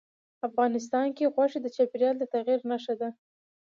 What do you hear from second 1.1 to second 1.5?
کې